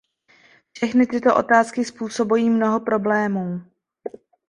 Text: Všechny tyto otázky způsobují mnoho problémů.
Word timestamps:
Všechny 0.71 1.07
tyto 1.07 1.35
otázky 1.35 1.85
způsobují 1.85 2.49
mnoho 2.49 2.79
problémů. 2.79 3.61